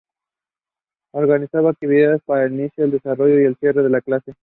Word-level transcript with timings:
Organiza 1.11 1.59
actividades 1.59 2.23
para 2.25 2.45
el 2.45 2.53
inicio, 2.59 2.85
el 2.85 2.89
desarrollo 2.89 3.39
y 3.39 3.45
el 3.45 3.55
cierre 3.57 3.83
de 3.83 3.89
la 3.91 4.01
clase. 4.01 4.33